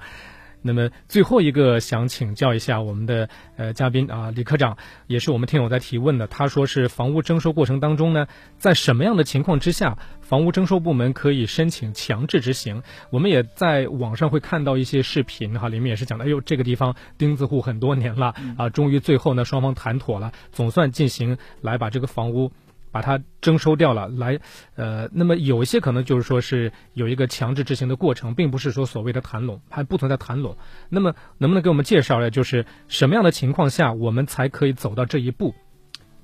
[0.61, 4.77] 那么最后一个想请教一下我们的呃嘉宾啊，李科长，
[5.07, 6.27] 也是我们听友在提问的。
[6.27, 8.27] 他说是房屋征收过程当中呢，
[8.57, 12.81] 在什么样的情况之下，房屋征收部门可以申请强制执行？
[13.09, 22.51] 我们也在网上会看到一些视频哈，里面也是讲的，哎呦，这个地方钉子户很多年了啊，终于最后呢双方谈妥了，总算进行来把这个房屋。
[22.91, 24.39] 把它征收掉了，来，
[24.75, 30.55] 呃，那么有一些可能就是说是有一个强制执行的过程，并不是说所谓的谈拢，还不存在谈拢。
[30.89, 35.53] 那么能不能给我们介绍一下，就是什么样的情况下我们才可以走到这一步？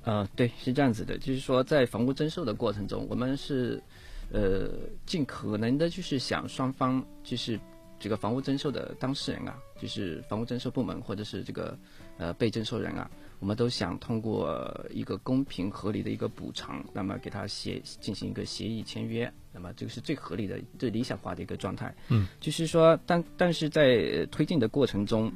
[0.02, 3.82] 呃，对，是这样子的，就是说在房屋征收的过程中，我们是
[4.32, 4.68] 呃
[5.06, 7.58] 尽可能的，就是想双方就是
[7.98, 11.78] 这个房屋征收的当事人啊，就是房屋征收部门或者是这个
[12.18, 13.10] 呃被征收人啊。
[13.44, 21.94] 我们都想通过一个公平合理的一个补偿，那么给他协进行一个协议签约，那么这个是最合理的、最理想化的一个状态。
[22.08, 25.30] 嗯，就是说，但但是在推进的过程中，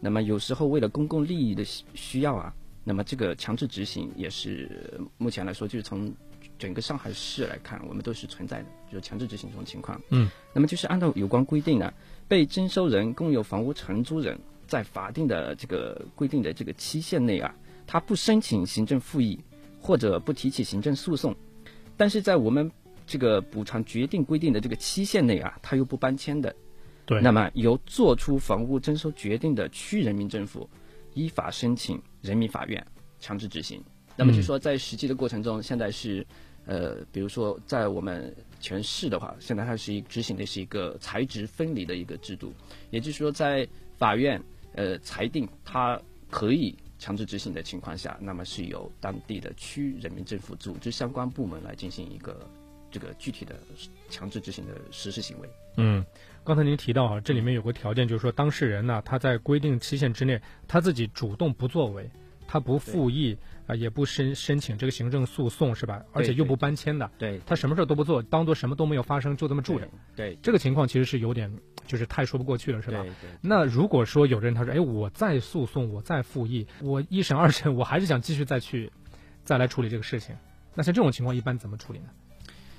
[0.00, 1.62] 那么有时候为了公共利益的
[1.94, 2.52] 需要啊，
[2.82, 6.12] 那么这个强制执行也是目前来说，就是从
[6.58, 10.00] 整个上海市来看，我们都是存在的，就是强制执行这种情况。
[10.08, 11.94] 嗯，那么就是按照有关规定呢，
[12.26, 14.36] 被征收人共有房屋承租人。
[14.72, 17.54] 在法定的这个规定的这个期限内啊，
[17.86, 19.38] 他不申请行政复议
[19.78, 21.36] 或者不提起行政诉讼，
[21.94, 22.72] 但是在我们
[23.06, 26.56] 这个补偿决定规定的这个期限内啊，他又不搬迁的，
[27.04, 30.66] 对，那么由作出房屋征收决定的区人民政府
[31.12, 32.82] 依法申请人民法院
[33.20, 33.78] 强制执行。
[34.16, 36.26] 那么就说在实际的过程中，现在是
[36.64, 42.54] 呃，比如说在我们全市的话，现在它是一执行的是一个财职分离的一个制度，
[42.88, 43.68] 也就是说在
[43.98, 44.42] 法院。
[44.74, 46.00] 呃，裁定他
[46.30, 52.48] 可以强制执行的情况下，那么是由当地的区人民政府组织相关部门来进行一个
[52.90, 53.56] 这个具体的
[54.08, 55.48] 强制执行的实施行为。
[55.76, 56.04] 嗯，
[56.44, 62.08] 刚才您提到啊，这里面有个条件，就是说当事人呢，他在规定期限之内，他自己主动不作为，
[62.52, 66.04] 他不复议啊，也不申申请这个行政诉讼，是吧？
[66.12, 69.88] 而且又不搬迁的，对，他什么事都不做，当做什么都没有发生，就这么住着。
[70.14, 71.50] 对，这个情况其实是有点。
[71.84, 73.02] 就是太说不过去了，是吧？
[73.02, 73.30] 对对。
[73.40, 78.92] 那如果说有人他说，哎，我再诉讼，我再复议，我一审二审，我还是想继续再去，
[79.42, 80.36] 再来处理这个事情，
[80.74, 82.06] 那像这种情况一般怎么处理呢？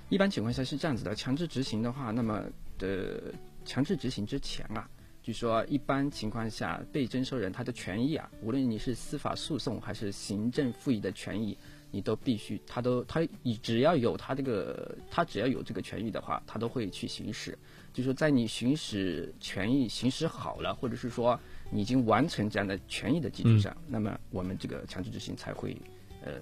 [0.07, 2.43] 一般情况下是这样子的，强制执行的话，那么
[2.80, 3.34] 的
[3.65, 4.89] 强制执行之前啊，
[5.24, 11.57] 就说一般情况下被征收人他的权益啊，无论你是司法诉讼还是行政复议的权益，
[11.91, 13.26] 你都必须他都他
[13.61, 17.57] 只要有他这个他只要有这个权益的话，他都会去行使。
[17.93, 21.39] 就说在你行使权益行使好了，或者是说
[21.71, 25.78] 你已经完成这样的权益的基础上，那么我们这个强制执行才会
[26.26, 26.34] 呃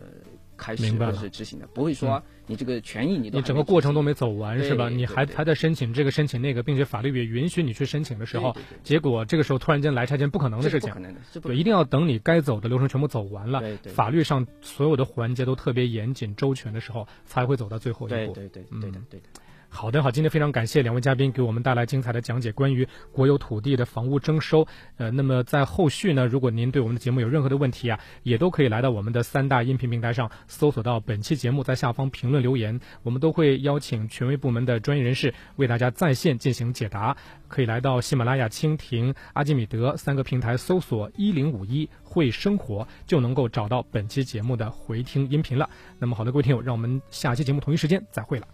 [0.62, 0.84] 开始
[1.32, 4.90] 执行的，不会说你这个权益你你整个过程都没走完是吧？
[4.90, 18.16] 你还还在申请这个申请那个，并且法律也允许你去申请的时候，结果这个时候突然间来拆迁，不可能的事情，不可能的，对，一定要等你该走的流程全部走完了，法律上所有的环节都特别严谨周全的时候，才会走到最后一步。
[18.16, 19.26] 对对对，对的对的。
[19.74, 24.68] 好的，好，今天非常感谢两位嘉宾给我们带来精彩的讲解，关于国有土地的房屋征收。
[24.98, 37.16] 呃，那么在后续呢，如果您对我们的节目有任何的问题啊，也都可以来到我们的三大音频平台上搜索到本期节目，在下方评论留言，我们都会邀请权威部门的专业人士为大家在线进行解答。
[37.48, 45.70] 可以来到喜马拉雅、蜻蜓、阿基米德三个平台搜索一零五一会生活，就能够找到本期节目的回听音频了。
[45.98, 48.46] 那么好的，各位听友，让我们下期节目同一时间再会了。